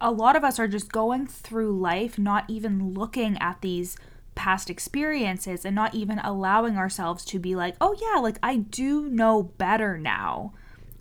a 0.00 0.10
lot 0.10 0.36
of 0.36 0.44
us 0.44 0.58
are 0.58 0.68
just 0.68 0.92
going 0.92 1.26
through 1.26 1.78
life 1.78 2.18
not 2.18 2.44
even 2.48 2.92
looking 2.92 3.38
at 3.38 3.60
these 3.62 3.96
past 4.34 4.68
experiences 4.68 5.64
and 5.64 5.74
not 5.74 5.94
even 5.94 6.18
allowing 6.18 6.76
ourselves 6.76 7.24
to 7.26 7.38
be 7.38 7.56
like, 7.56 7.76
oh, 7.80 7.96
yeah, 8.00 8.20
like 8.20 8.38
I 8.42 8.56
do 8.56 9.08
know 9.08 9.42
better 9.42 9.96
now 9.96 10.52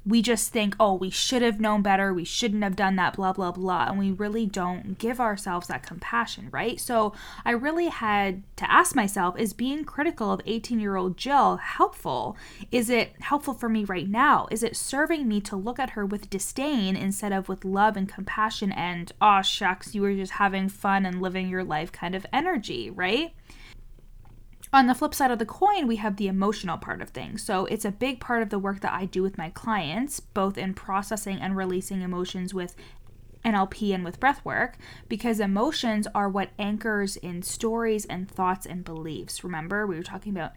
we 0.06 0.22
just 0.22 0.52
think, 0.52 0.76
oh, 0.80 0.94
we 0.94 1.10
should 1.10 1.42
have 1.42 1.60
known 1.60 1.82
better, 1.82 2.14
we 2.14 2.24
shouldn't 2.24 2.64
have 2.64 2.76
done 2.76 2.96
that, 2.98 3.16
blah, 3.16 3.34
blah, 3.34 3.52
blah. 3.52 3.88
And 3.88 3.98
we 3.98 4.12
really 4.12 4.46
don't 4.46 5.00
give 5.00 5.20
ourselves 5.20 5.68
that 5.68 5.86
compassion, 5.86 6.50
right? 6.52 6.80
So 6.80 7.14
I 7.44 7.52
really 7.52 7.88
had 7.88 8.44
to 8.58 8.72
ask 8.72 8.96
myself 8.96 9.38
is 9.40 9.54
being 9.54 9.84
critical 9.84 10.32
of 10.32 10.42
18 10.46 10.80
year 10.80 10.96
old 10.96 11.18
Jill 11.18 11.58
helpful? 11.58 12.38
Is 12.72 12.90
it 12.90 13.14
helpful 13.22 13.56
for 13.56 13.68
me 13.68 13.84
right 13.84 14.08
now? 14.08 14.48
Is 14.52 14.62
it 14.62 14.76
serving 14.76 15.28
me 15.28 15.42
to 15.42 15.56
look 15.56 15.80
at 15.80 15.92
her 15.92 16.06
with 16.06 16.30
disdain 16.30 16.96
instead 16.96 17.32
of 17.32 17.50
with 17.50 17.66
love 17.66 17.98
and 17.98 18.08
compassion 18.08 18.72
and, 18.72 19.12
oh, 19.22 19.42
shucks, 19.42 19.96
you 19.96 20.02
were 20.02 20.14
just 20.14 20.34
having 20.34 20.70
fun 20.70 21.06
and 21.06 21.22
living 21.22 21.50
your 21.50 21.64
life 21.64 21.92
kind 21.92 22.14
of 22.14 22.26
energy, 22.32 22.92
right? 22.92 23.34
On 24.74 24.88
the 24.88 24.96
flip 24.96 25.14
side 25.14 25.32
of 25.32 25.40
the 25.40 25.46
coin, 25.46 25.88
we 25.88 25.96
have 25.98 26.18
the 26.18 26.28
emotional 26.28 26.78
part 26.78 27.02
of 27.02 27.10
things. 27.10 27.44
So 27.44 27.66
it's 27.66 27.86
a 27.86 27.92
big 27.92 28.20
part 28.20 28.42
of 28.42 28.50
the 28.50 28.60
work 28.60 28.82
that 28.82 28.94
I 28.94 29.06
do 29.06 29.22
with 29.22 29.38
my 29.38 29.50
clients, 29.52 30.20
both 30.20 30.58
in 30.58 30.74
processing 30.74 31.40
and 31.40 31.56
releasing 31.56 32.02
emotions 32.02 32.54
with 32.54 32.76
NLP 33.46 33.94
and 33.94 34.04
with 34.04 34.20
breath 34.20 34.44
work 34.44 34.78
because 35.08 35.40
emotions 35.40 36.08
are 36.16 36.28
what 36.28 36.50
anchors 36.58 37.16
in 37.16 37.44
stories 37.44 38.06
and 38.06 38.30
thoughts 38.30 38.66
and 38.66 38.84
beliefs. 38.84 39.44
Remember, 39.44 39.86
we 39.86 39.96
were 39.96 40.04
talking 40.04 40.36
about 40.36 40.54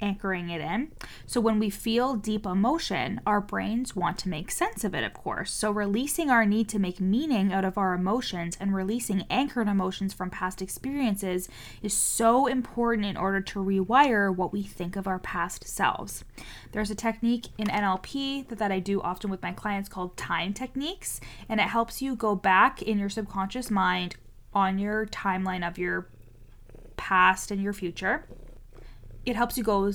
anchoring 0.00 0.50
it 0.50 0.60
in. 0.60 0.92
So 1.26 1.40
when 1.40 1.58
we 1.58 1.70
feel 1.70 2.14
deep 2.14 2.44
emotion, 2.44 3.20
our 3.26 3.40
brains 3.40 3.96
want 3.96 4.18
to 4.18 4.28
make 4.28 4.50
sense 4.50 4.84
of 4.84 4.94
it, 4.94 5.04
of 5.04 5.14
course. 5.14 5.50
So 5.50 5.70
releasing 5.70 6.30
our 6.30 6.44
need 6.44 6.68
to 6.70 6.78
make 6.78 7.00
meaning 7.00 7.52
out 7.52 7.64
of 7.64 7.78
our 7.78 7.94
emotions 7.94 8.56
and 8.60 8.74
releasing 8.74 9.24
anchored 9.30 9.68
emotions 9.68 10.12
from 10.12 10.30
past 10.30 10.60
experiences 10.60 11.48
is 11.82 11.94
so 11.94 12.46
important 12.46 13.06
in 13.06 13.16
order 13.16 13.40
to 13.40 13.58
rewire 13.58 14.34
what 14.34 14.52
we 14.52 14.62
think 14.62 14.96
of 14.96 15.06
our 15.06 15.18
past 15.18 15.66
selves. 15.66 16.24
There's 16.72 16.90
a 16.90 16.94
technique 16.94 17.48
in 17.58 17.68
NLP 17.68 18.48
that, 18.48 18.58
that 18.58 18.72
I 18.72 18.80
do 18.80 19.00
often 19.00 19.30
with 19.30 19.42
my 19.42 19.52
clients 19.52 19.88
called 19.88 20.16
time 20.16 20.52
techniques, 20.52 21.20
and 21.48 21.60
it 21.60 21.68
helps 21.68 22.02
you 22.02 22.14
go 22.14 22.34
back 22.34 22.82
in 22.82 22.98
your 22.98 23.08
subconscious 23.08 23.70
mind 23.70 24.16
on 24.52 24.78
your 24.78 25.06
timeline 25.06 25.66
of 25.66 25.78
your 25.78 26.06
past 26.96 27.50
and 27.50 27.62
your 27.62 27.72
future 27.72 28.24
it 29.26 29.36
helps 29.36 29.58
you 29.58 29.64
go 29.64 29.92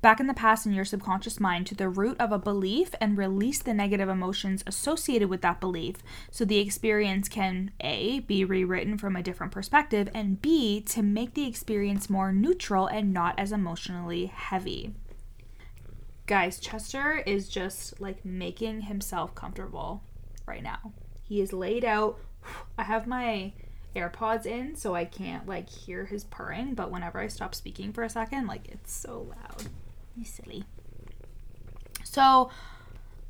back 0.00 0.20
in 0.20 0.26
the 0.26 0.34
past 0.34 0.66
in 0.66 0.72
your 0.72 0.84
subconscious 0.84 1.40
mind 1.40 1.66
to 1.66 1.74
the 1.74 1.88
root 1.88 2.16
of 2.20 2.30
a 2.30 2.38
belief 2.38 2.94
and 3.00 3.18
release 3.18 3.60
the 3.60 3.74
negative 3.74 4.08
emotions 4.08 4.62
associated 4.66 5.28
with 5.28 5.40
that 5.42 5.60
belief 5.60 5.96
so 6.30 6.44
the 6.44 6.58
experience 6.58 7.28
can 7.28 7.70
A, 7.80 8.20
be 8.20 8.44
rewritten 8.44 8.98
from 8.98 9.16
a 9.16 9.22
different 9.22 9.52
perspective, 9.52 10.08
and 10.14 10.40
B, 10.40 10.80
to 10.82 11.02
make 11.02 11.34
the 11.34 11.46
experience 11.46 12.10
more 12.10 12.32
neutral 12.32 12.86
and 12.86 13.12
not 13.12 13.38
as 13.38 13.50
emotionally 13.50 14.26
heavy. 14.26 14.94
Guys, 16.26 16.60
Chester 16.60 17.22
is 17.26 17.48
just 17.48 18.00
like 18.00 18.24
making 18.24 18.82
himself 18.82 19.34
comfortable 19.34 20.02
right 20.46 20.62
now. 20.62 20.92
He 21.22 21.40
is 21.40 21.52
laid 21.52 21.84
out. 21.84 22.18
I 22.78 22.84
have 22.84 23.06
my 23.06 23.52
AirPods 23.96 24.46
in 24.46 24.76
so 24.76 24.94
I 24.94 25.04
can't 25.04 25.46
like 25.46 25.68
hear 25.68 26.06
his 26.06 26.24
purring, 26.24 26.74
but 26.74 26.90
whenever 26.90 27.18
I 27.18 27.28
stop 27.28 27.54
speaking 27.54 27.92
for 27.92 28.02
a 28.02 28.10
second, 28.10 28.46
like 28.46 28.68
it's 28.68 28.92
so 28.92 29.28
loud. 29.28 29.64
You 30.16 30.24
silly. 30.24 30.64
So, 32.04 32.50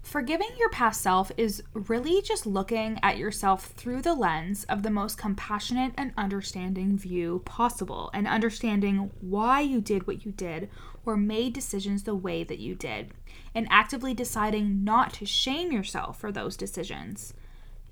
forgiving 0.02 0.50
your 0.58 0.70
past 0.70 1.00
self 1.00 1.32
is 1.36 1.62
really 1.74 2.22
just 2.22 2.46
looking 2.46 2.98
at 3.02 3.18
yourself 3.18 3.66
through 3.66 4.02
the 4.02 4.14
lens 4.14 4.64
of 4.64 4.82
the 4.82 4.90
most 4.90 5.18
compassionate 5.18 5.92
and 5.98 6.12
understanding 6.16 6.96
view 6.96 7.42
possible 7.44 8.10
and 8.14 8.26
understanding 8.26 9.10
why 9.20 9.60
you 9.60 9.80
did 9.80 10.06
what 10.06 10.24
you 10.24 10.32
did 10.32 10.70
or 11.04 11.16
made 11.16 11.52
decisions 11.52 12.04
the 12.04 12.14
way 12.14 12.44
that 12.44 12.58
you 12.58 12.74
did, 12.74 13.12
and 13.54 13.66
actively 13.70 14.14
deciding 14.14 14.84
not 14.84 15.12
to 15.14 15.24
shame 15.24 15.72
yourself 15.72 16.18
for 16.20 16.30
those 16.30 16.56
decisions. 16.56 17.34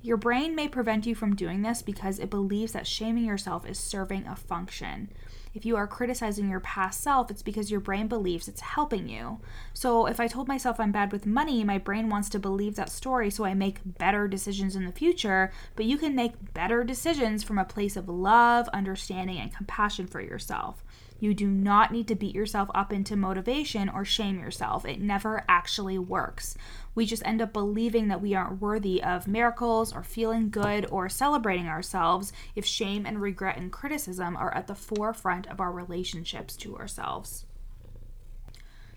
Your 0.03 0.17
brain 0.17 0.55
may 0.55 0.69
prevent 0.69 1.07
you 1.07 1.15
from 1.15 1.35
doing 1.35 1.63
this 1.63 1.83
because 1.83 2.19
it 2.19 2.31
believes 2.31 2.73
that 2.73 2.87
shaming 2.87 3.25
yourself 3.25 3.69
is 3.69 3.79
serving 3.79 4.27
a 4.27 4.37
function. 4.37 5.11
If 5.57 5.65
you 5.65 5.75
are 5.77 5.87
criticizing 5.87 6.51
your 6.51 6.61
past 6.61 7.01
self, 7.01 7.31
it's 7.31 7.43
because 7.43 7.71
your 7.71 7.81
brain 7.81 8.09
believes 8.09 8.47
it's 8.47 8.61
helping 8.61 9.09
you. 9.09 9.41
So, 9.73 10.07
if 10.07 10.21
I 10.21 10.29
told 10.29 10.49
myself 10.49 10.79
I'm 10.79 10.93
bad 10.93 11.13
with 11.13 11.25
money, 11.25 11.65
my 11.65 11.79
brain 11.79 12.11
wants 12.11 12.29
to 12.31 12.39
believe 12.39 12.77
that 12.77 12.91
story 12.91 13.31
so 13.31 13.47
I 13.47 13.55
make 13.55 13.81
better 13.83 14.29
decisions 14.29 14.77
in 14.77 14.85
the 14.85 14.93
future. 14.93 15.51
But 15.75 15.87
you 15.87 15.97
can 15.97 16.15
make 16.15 16.53
better 16.53 16.85
decisions 16.85 17.43
from 17.43 17.57
a 17.57 17.65
place 17.65 17.97
of 17.97 18.07
love, 18.07 18.69
understanding, 18.69 19.39
and 19.39 19.53
compassion 19.53 20.07
for 20.07 20.21
yourself. 20.21 20.85
You 21.19 21.35
do 21.35 21.47
not 21.47 21.93
need 21.93 22.09
to 22.09 22.15
beat 22.15 22.35
yourself 22.35 22.69
up 22.75 22.93
into 22.93 23.17
motivation 23.17 23.89
or 23.89 24.05
shame 24.05 24.39
yourself. 24.39 24.85
It 24.85 25.01
never 25.01 25.45
actually 25.49 25.99
works. 25.99 26.57
We 26.95 27.07
just 27.07 27.25
end 27.27 27.41
up 27.41 27.53
believing 27.53 28.09
that 28.09 28.21
we 28.21 28.35
aren't 28.35 28.61
worthy 28.61 29.03
of 29.03 29.27
miracles 29.27 29.95
or 29.95 30.03
feeling 30.03 30.51
good 30.51 30.87
or 30.91 31.09
celebrating 31.09 31.69
ourselves 31.69 32.33
if 32.55 32.67
shame 32.67 33.07
and 33.07 33.21
regret 33.21 33.57
and 33.57 33.73
criticism 33.73 34.37
are 34.37 34.55
at 34.55 34.67
the 34.67 34.75
forefront 34.75 35.47
of 35.47 35.61
our 35.61 35.73
relationships 35.73 36.57
to 36.57 36.77
ourselves. 36.77 37.47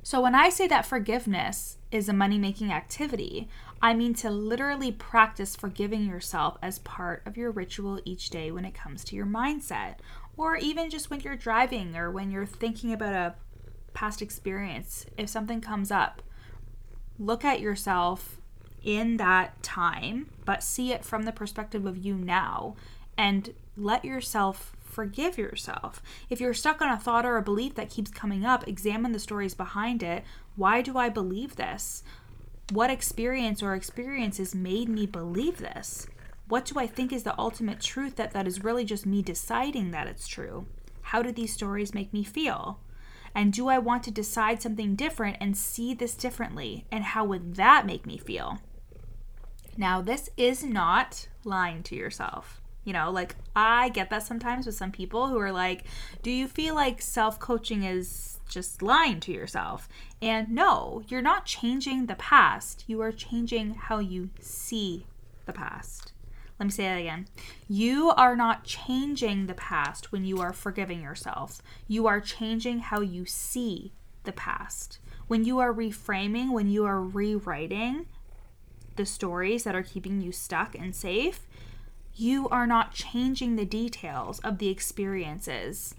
So, 0.01 0.21
when 0.21 0.33
I 0.33 0.49
say 0.49 0.65
that 0.67 0.85
forgiveness 0.85 1.77
is 1.91 2.07
a 2.07 2.13
money 2.13 2.37
making 2.37 2.71
activity, 2.71 3.49
I 3.81 3.93
mean 3.93 4.13
to 4.15 4.29
literally 4.29 4.91
practice 4.91 5.55
forgiving 5.55 6.05
yourself 6.05 6.57
as 6.61 6.79
part 6.79 7.21
of 7.25 7.37
your 7.37 7.51
ritual 7.51 8.01
each 8.05 8.29
day 8.29 8.51
when 8.51 8.65
it 8.65 8.73
comes 8.73 9.03
to 9.05 9.15
your 9.15 9.25
mindset 9.25 9.95
or 10.39 10.55
even 10.55 10.89
just 10.89 11.09
when 11.09 11.19
you're 11.19 11.35
driving 11.35 11.97
or 11.97 12.09
when 12.09 12.31
you're 12.31 12.45
thinking 12.45 12.93
about 12.93 13.13
a 13.13 13.35
past 13.93 14.21
experience, 14.21 15.05
if 15.17 15.27
something 15.27 15.59
comes 15.59 15.91
up, 15.91 16.21
look 17.19 17.43
at 17.43 17.59
yourself 17.59 18.39
in 18.81 19.17
that 19.17 19.61
time, 19.61 20.29
but 20.45 20.63
see 20.63 20.93
it 20.93 21.03
from 21.03 21.23
the 21.23 21.33
perspective 21.33 21.85
of 21.85 21.97
you 21.97 22.15
now 22.15 22.73
and 23.17 23.53
let 23.75 24.05
yourself 24.05 24.77
forgive 24.81 25.37
yourself. 25.37 26.01
If 26.29 26.39
you're 26.39 26.53
stuck 26.53 26.81
on 26.81 26.89
a 26.89 26.97
thought 26.97 27.25
or 27.25 27.35
a 27.35 27.41
belief 27.41 27.75
that 27.75 27.89
keeps 27.89 28.09
coming 28.09 28.45
up, 28.45 28.65
examine 28.65 29.11
the 29.11 29.19
stories 29.19 29.53
behind 29.53 30.01
it. 30.01 30.23
Why 30.55 30.81
do 30.81 30.97
I 30.97 31.09
believe 31.09 31.57
this? 31.57 32.01
What 32.71 32.89
experience 32.89 33.61
or 33.61 33.75
experiences 33.75 34.55
made 34.55 34.87
me 34.87 35.05
believe 35.05 35.57
this? 35.57 36.07
What 36.49 36.65
do 36.65 36.79
I 36.79 36.87
think 36.87 37.13
is 37.13 37.21
the 37.21 37.39
ultimate 37.39 37.79
truth 37.79 38.15
that 38.15 38.31
that 38.31 38.47
is 38.47 38.63
really 38.63 38.83
just 38.83 39.05
me 39.05 39.21
deciding 39.21 39.91
that 39.91 40.07
it's 40.07 40.27
true? 40.27 40.65
How 41.03 41.21
do 41.21 41.31
these 41.31 41.53
stories 41.53 41.93
make 41.93 42.11
me 42.11 42.23
feel? 42.23 42.79
And 43.35 43.53
do 43.53 43.67
I 43.67 43.77
want 43.77 44.01
to 44.05 44.11
decide 44.11 44.59
something 44.59 44.95
different 44.95 45.37
and 45.39 45.55
see 45.55 45.93
this 45.93 46.15
differently? 46.15 46.85
And 46.91 47.03
how 47.03 47.23
would 47.25 47.55
that 47.57 47.85
make 47.85 48.07
me 48.07 48.17
feel? 48.17 48.57
Now, 49.77 50.01
this 50.01 50.31
is 50.37 50.63
not 50.63 51.27
lying 51.43 51.83
to 51.83 51.95
yourself. 51.95 52.59
You 52.83 52.93
know, 52.93 53.11
like 53.11 53.35
I 53.55 53.89
get 53.89 54.09
that 54.09 54.23
sometimes 54.23 54.65
with 54.65 54.73
some 54.73 54.91
people 54.91 55.27
who 55.27 55.37
are 55.37 55.51
like, 55.51 55.83
Do 56.23 56.31
you 56.31 56.47
feel 56.47 56.73
like 56.73 56.99
self 56.99 57.37
coaching 57.37 57.83
is 57.83 58.39
just 58.49 58.81
lying 58.81 59.19
to 59.19 59.31
yourself? 59.31 59.87
And 60.19 60.49
no, 60.49 61.03
you're 61.07 61.21
not 61.21 61.45
changing 61.45 62.07
the 62.07 62.15
past. 62.15 62.85
You 62.87 63.01
are 63.01 63.11
changing 63.11 63.75
how 63.75 63.99
you 63.99 64.31
see 64.39 65.05
the 65.45 65.53
past. 65.53 66.13
Let 66.59 66.65
me 66.65 66.71
say 66.71 66.83
that 66.83 66.99
again. 66.99 67.27
You 67.69 68.09
are 68.11 68.35
not 68.35 68.65
changing 68.65 69.47
the 69.47 69.53
past 69.53 70.11
when 70.11 70.25
you 70.25 70.41
are 70.41 70.51
forgiving 70.51 71.01
yourself. 71.01 71.61
You 71.87 72.05
are 72.07 72.19
changing 72.19 72.79
how 72.79 72.99
you 72.99 73.25
see 73.25 73.93
the 74.25 74.33
past. 74.33 74.99
When 75.27 75.45
you 75.45 75.59
are 75.59 75.73
reframing, 75.73 76.51
when 76.51 76.69
you 76.69 76.85
are 76.85 77.01
rewriting 77.01 78.07
the 78.97 79.05
stories 79.05 79.63
that 79.63 79.75
are 79.75 79.83
keeping 79.83 80.19
you 80.19 80.33
stuck 80.33 80.75
and 80.75 80.93
safe, 80.93 81.47
you 82.13 82.49
are 82.49 82.67
not 82.67 82.93
changing 82.93 83.55
the 83.55 83.63
details 83.63 84.39
of 84.39 84.57
the 84.57 84.67
experiences 84.67 85.95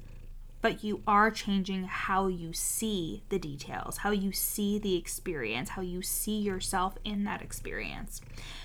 but 0.63 0.85
you 0.85 1.03
are 1.07 1.31
changing 1.31 1.85
how 1.85 2.27
you 2.27 2.53
see 2.53 3.23
the 3.31 3.39
details, 3.39 3.99
how 3.99 4.11
you 4.11 4.33
see 4.33 4.79
the 4.79 4.97
experience, 4.97 5.71
how 5.71 5.83
you 5.83 6.03
see 6.03 6.39
yourself 6.39 6.99
in 7.05 7.25
that 7.25 7.41
experience. 7.41 8.21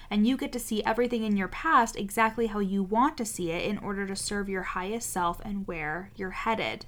And 0.10 0.28
you 0.28 0.36
get 0.36 0.52
to 0.54 0.60
see 0.60 0.84
everything 0.84 1.24
in 1.24 1.38
your 1.38 1.48
past 1.48 1.96
exactly 1.96 2.48
how 2.48 2.60
you 2.60 2.84
want 2.84 3.18
to 3.18 3.26
see 3.26 3.52
it 3.52 3.64
in 3.70 3.78
order 3.78 4.06
to 4.08 4.16
serve 4.16 4.50
your 4.50 4.64
highest 4.64 5.10
self 5.10 5.40
and 5.46 5.66
where 5.68 6.12
you're 6.16 6.32
headed. 6.32 6.86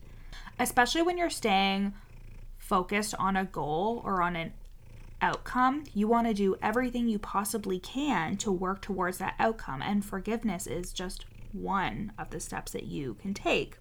Especially 0.59 1.01
when 1.01 1.17
you're 1.17 1.29
staying 1.29 1.93
focused 2.57 3.15
on 3.17 3.37
a 3.37 3.45
goal 3.45 4.01
or 4.03 4.21
on 4.21 4.35
an 4.35 4.53
outcome, 5.21 5.83
you 5.93 6.07
want 6.07 6.27
to 6.27 6.33
do 6.33 6.57
everything 6.61 7.07
you 7.07 7.17
possibly 7.17 7.79
can 7.79 8.35
to 8.37 8.51
work 8.51 8.81
towards 8.81 9.19
that 9.19 9.35
outcome. 9.39 9.81
And 9.81 10.03
forgiveness 10.03 10.67
is 10.67 10.91
just 10.91 11.25
one 11.53 12.11
of 12.17 12.29
the 12.29 12.41
steps 12.41 12.73
that 12.73 12.83
you 12.83 13.15
can 13.15 13.33
take 13.33 13.77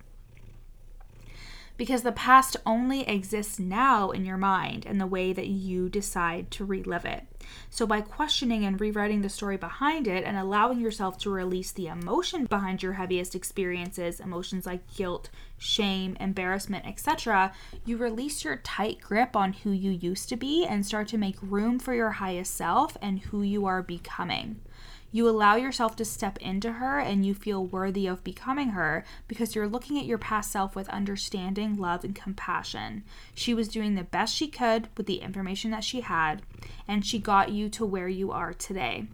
because 1.77 2.03
the 2.03 2.13
past 2.13 2.57
only 2.65 3.07
exists 3.09 3.59
now 3.59 4.11
in 4.11 4.25
your 4.25 4.37
mind 4.37 4.87
and 4.87 5.01
the 5.01 5.07
way 5.07 5.33
that 5.33 5.49
you 5.49 5.89
decide 5.89 6.51
to 6.53 6.65
relive 6.65 7.05
it. 7.05 7.25
So, 7.71 7.87
by 7.87 8.01
questioning 8.01 8.65
and 8.65 8.81
rewriting 8.81 9.23
the 9.23 9.29
story 9.29 9.57
behind 9.57 10.09
it 10.09 10.25
and 10.25 10.37
allowing 10.37 10.81
yourself 10.81 11.19
to 11.19 11.31
release 11.31 11.71
the 11.73 11.87
emotion 11.87 12.47
behind 12.47 12.83
your 12.83 12.95
heaviest 12.95 13.35
experiences, 13.35 14.19
emotions 14.19 14.67
like 14.67 14.95
guilt, 14.95 15.31
shame, 15.59 16.17
embarrassment, 16.19 16.87
etc., 16.87 17.53
you 17.85 17.97
release 17.97 18.45
your 18.45 18.57
tight 18.57 19.01
grip 19.01 19.37
on 19.37 19.53
who 19.53 19.71
you 19.71 19.91
used 19.91 20.29
to 20.29 20.37
be 20.37 20.65
and 20.65 20.85
start 20.85 21.09
to 21.09 21.19
make 21.19 21.37
room 21.41 21.79
for 21.79 21.95
your 21.95 22.11
highest 22.13 22.55
self 22.55 22.97
and 23.01 23.21
who 23.21 23.43
you 23.43 23.67
are 23.67 23.83
becoming. 23.83 24.61
You 25.13 25.29
allow 25.29 25.57
yourself 25.57 25.97
to 25.97 26.05
step 26.05 26.37
into 26.39 26.73
her 26.73 26.99
and 26.99 27.25
you 27.25 27.35
feel 27.35 27.65
worthy 27.65 28.07
of 28.07 28.25
becoming 28.25 28.71
her 28.71 29.05
because 29.29 29.55
you're 29.55 29.69
looking 29.69 29.99
at 29.99 30.05
your 30.05 30.19
past 30.19 30.51
self 30.51 30.75
with 30.75 30.89
understanding, 30.89 31.77
love, 31.77 32.05
and 32.05 32.15
compassion. 32.15 33.05
She 33.35 33.55
was 33.55 33.69
doing 33.69 33.95
the 33.95 34.05
best 34.05 34.35
she 34.35 34.49
could 34.49 34.89
with 34.97 35.07
the 35.07 35.23
information 35.23 35.71
that 35.71 35.85
she 35.85 36.01
had, 36.01 36.43
and 36.87 37.05
she 37.05 37.19
got 37.19 37.51
you 37.51 37.69
to 37.71 37.85
where 37.87 38.09
you 38.09 38.33
are 38.33 38.53
today. 38.53 39.07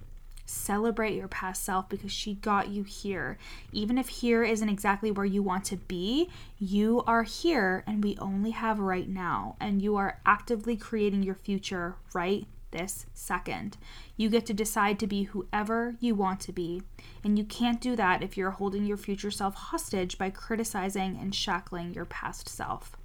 Celebrate 0.44 1.14
your 1.14 1.28
past 1.28 1.62
self 1.62 1.88
because 1.88 2.12
she 2.12 2.34
got 2.34 2.68
you 2.68 2.82
here. 2.82 3.38
Even 3.72 3.96
if 3.96 4.08
here 4.08 4.42
isn't 4.42 4.68
exactly 4.68 5.10
where 5.10 5.24
you 5.24 5.42
want 5.42 5.64
to 5.64 5.76
be, 5.76 6.28
you 6.58 7.02
are 7.06 7.22
here 7.22 7.84
and 7.86 8.02
we 8.02 8.18
only 8.18 8.50
have 8.50 8.78
right 8.78 9.08
now. 9.08 9.56
And 9.60 9.80
you 9.80 9.96
are 9.96 10.20
actively 10.26 10.76
creating 10.76 11.22
your 11.22 11.34
future 11.34 11.96
right 12.12 12.46
this 12.72 13.06
second. 13.14 13.76
You 14.16 14.28
get 14.28 14.44
to 14.46 14.54
decide 14.54 14.98
to 14.98 15.06
be 15.06 15.24
whoever 15.24 15.94
you 16.00 16.14
want 16.14 16.40
to 16.40 16.52
be. 16.52 16.82
And 17.22 17.38
you 17.38 17.44
can't 17.44 17.80
do 17.80 17.94
that 17.96 18.22
if 18.22 18.36
you're 18.36 18.50
holding 18.50 18.84
your 18.84 18.96
future 18.96 19.30
self 19.30 19.54
hostage 19.54 20.18
by 20.18 20.30
criticizing 20.30 21.16
and 21.20 21.34
shackling 21.34 21.94
your 21.94 22.04
past 22.04 22.48
self. 22.48 22.96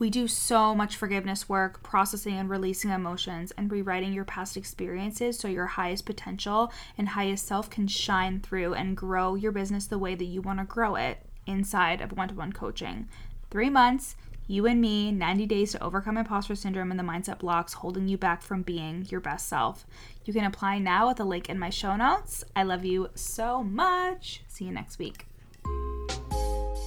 We 0.00 0.08
do 0.08 0.28
so 0.28 0.74
much 0.74 0.96
forgiveness 0.96 1.46
work, 1.46 1.82
processing 1.82 2.38
and 2.38 2.48
releasing 2.48 2.90
emotions, 2.90 3.52
and 3.58 3.70
rewriting 3.70 4.14
your 4.14 4.24
past 4.24 4.56
experiences 4.56 5.38
so 5.38 5.46
your 5.46 5.66
highest 5.66 6.06
potential 6.06 6.72
and 6.96 7.10
highest 7.10 7.46
self 7.46 7.68
can 7.68 7.86
shine 7.86 8.40
through 8.40 8.72
and 8.72 8.96
grow 8.96 9.34
your 9.34 9.52
business 9.52 9.86
the 9.86 9.98
way 9.98 10.14
that 10.14 10.24
you 10.24 10.40
want 10.40 10.58
to 10.58 10.64
grow 10.64 10.94
it 10.94 11.18
inside 11.46 12.00
of 12.00 12.16
one 12.16 12.28
to 12.28 12.34
one 12.34 12.52
coaching. 12.52 13.08
Three 13.50 13.68
months, 13.68 14.16
you 14.50 14.66
and 14.66 14.80
me, 14.80 15.12
90 15.12 15.46
days 15.46 15.70
to 15.70 15.82
overcome 15.82 16.18
imposter 16.18 16.56
syndrome 16.56 16.90
and 16.90 16.98
the 16.98 17.04
mindset 17.04 17.38
blocks 17.38 17.74
holding 17.74 18.08
you 18.08 18.18
back 18.18 18.42
from 18.42 18.62
being 18.62 19.06
your 19.08 19.20
best 19.20 19.48
self. 19.48 19.86
You 20.24 20.32
can 20.32 20.44
apply 20.44 20.80
now 20.80 21.08
at 21.08 21.18
the 21.18 21.24
link 21.24 21.48
in 21.48 21.56
my 21.56 21.70
show 21.70 21.94
notes. 21.94 22.42
I 22.56 22.64
love 22.64 22.84
you 22.84 23.10
so 23.14 23.62
much. 23.62 24.42
See 24.48 24.64
you 24.64 24.72
next 24.72 24.98
week. 24.98 25.29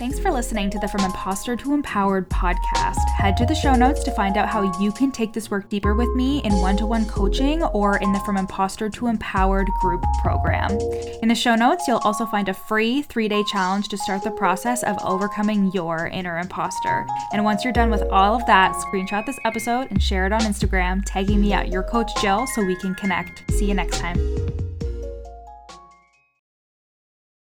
Thanks 0.03 0.19
for 0.19 0.31
listening 0.31 0.69
to 0.71 0.79
the 0.79 0.87
From 0.89 1.05
Imposter 1.05 1.55
to 1.55 1.73
Empowered 1.73 2.29
podcast. 2.29 3.07
Head 3.17 3.37
to 3.37 3.45
the 3.45 3.55
show 3.55 3.73
notes 3.73 4.03
to 4.03 4.11
find 4.11 4.35
out 4.35 4.49
how 4.49 4.77
you 4.77 4.91
can 4.91 5.13
take 5.13 5.31
this 5.31 5.49
work 5.49 5.69
deeper 5.69 5.95
with 5.95 6.13
me 6.13 6.39
in 6.43 6.51
one 6.55 6.75
to 6.75 6.85
one 6.85 7.05
coaching 7.05 7.63
or 7.63 7.99
in 7.99 8.11
the 8.11 8.19
From 8.19 8.35
Imposter 8.35 8.89
to 8.89 9.07
Empowered 9.07 9.69
group 9.79 10.03
program. 10.21 10.71
In 11.21 11.29
the 11.29 11.35
show 11.35 11.55
notes, 11.55 11.87
you'll 11.87 12.01
also 12.03 12.25
find 12.25 12.49
a 12.49 12.53
free 12.53 13.01
three 13.03 13.29
day 13.29 13.45
challenge 13.49 13.87
to 13.87 13.97
start 13.97 14.25
the 14.25 14.31
process 14.31 14.83
of 14.83 14.97
overcoming 15.05 15.71
your 15.71 16.07
inner 16.07 16.37
imposter. 16.37 17.07
And 17.31 17.45
once 17.45 17.63
you're 17.63 17.71
done 17.71 17.89
with 17.89 18.01
all 18.11 18.35
of 18.35 18.45
that, 18.45 18.73
screenshot 18.73 19.25
this 19.25 19.39
episode 19.45 19.87
and 19.89 20.03
share 20.03 20.25
it 20.25 20.33
on 20.33 20.41
Instagram, 20.41 21.01
tagging 21.05 21.39
me 21.39 21.53
at 21.53 21.69
your 21.69 21.83
coach 21.83 22.11
Jill 22.21 22.45
so 22.47 22.65
we 22.65 22.75
can 22.75 22.93
connect. 22.95 23.49
See 23.53 23.67
you 23.67 23.73
next 23.73 23.99
time. 23.99 24.62